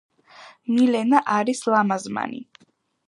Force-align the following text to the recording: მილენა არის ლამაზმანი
მილენა 0.77 1.21
არის 1.35 1.61
ლამაზმანი 1.75 2.43